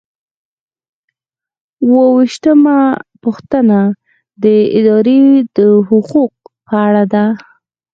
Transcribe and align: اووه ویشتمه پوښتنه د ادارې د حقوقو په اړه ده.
اووه 1.83 2.05
ویشتمه 2.17 2.77
پوښتنه 3.23 3.79
د 4.43 4.45
ادارې 4.77 5.19
د 5.57 5.59
حقوقو 5.87 6.23
په 6.67 6.73
اړه 6.87 7.03
ده. 7.13 7.25